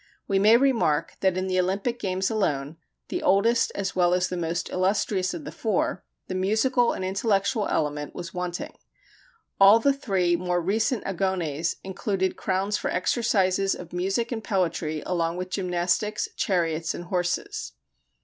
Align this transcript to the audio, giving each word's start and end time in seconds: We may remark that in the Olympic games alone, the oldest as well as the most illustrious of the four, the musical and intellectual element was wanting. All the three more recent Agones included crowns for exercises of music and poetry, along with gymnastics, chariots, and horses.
We 0.27 0.39
may 0.39 0.57
remark 0.57 1.17
that 1.19 1.37
in 1.37 1.45
the 1.45 1.59
Olympic 1.59 1.99
games 1.99 2.31
alone, 2.31 2.77
the 3.09 3.21
oldest 3.21 3.71
as 3.75 3.95
well 3.95 4.15
as 4.15 4.29
the 4.29 4.35
most 4.35 4.67
illustrious 4.71 5.31
of 5.35 5.45
the 5.45 5.51
four, 5.51 6.03
the 6.25 6.33
musical 6.33 6.91
and 6.91 7.05
intellectual 7.05 7.67
element 7.67 8.15
was 8.15 8.33
wanting. 8.33 8.73
All 9.59 9.77
the 9.79 9.93
three 9.93 10.35
more 10.35 10.59
recent 10.59 11.03
Agones 11.03 11.75
included 11.83 12.35
crowns 12.35 12.77
for 12.77 12.89
exercises 12.89 13.75
of 13.75 13.93
music 13.93 14.31
and 14.31 14.43
poetry, 14.43 15.03
along 15.05 15.37
with 15.37 15.51
gymnastics, 15.51 16.27
chariots, 16.35 16.95
and 16.95 17.03
horses. 17.03 17.73